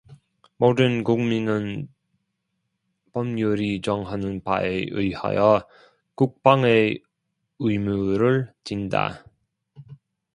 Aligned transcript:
모든 0.57 1.03
국민은 1.03 1.87
법률이 3.13 3.81
정하는 3.81 4.41
바에 4.43 4.87
의하여 4.89 5.67
국방의 6.15 7.03
의무를 7.59 8.51
진다. 8.63 9.23